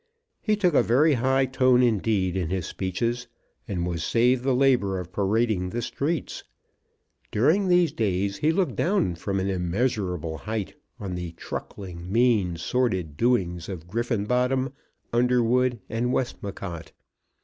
[0.41, 3.27] He took a very high tone indeed in his speeches,
[3.67, 6.43] and was saved the labour of parading the streets.
[7.31, 13.15] During these days he looked down from an immeasurable height on the truckling, mean, sordid
[13.15, 14.73] doings of Griffenbottom,
[15.13, 16.93] Underwood, and Westmacott.